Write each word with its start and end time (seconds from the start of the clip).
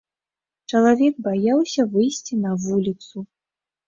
Чалавек 0.69 1.19
баяўся 1.27 1.85
выйсці 1.97 2.39
на 2.47 2.51
вуліцу. 2.65 3.17